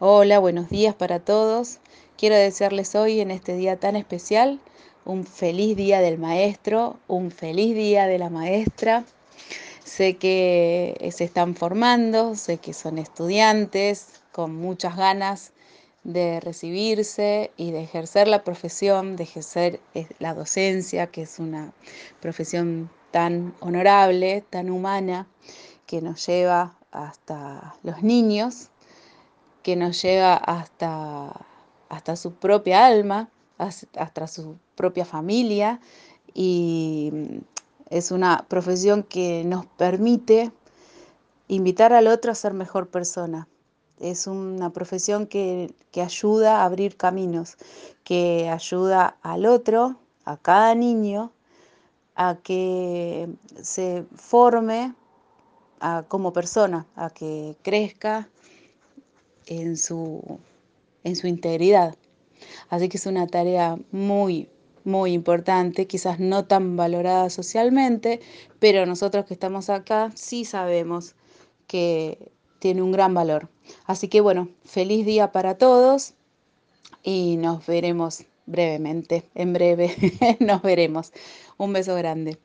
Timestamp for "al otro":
41.92-42.32, 49.20-49.96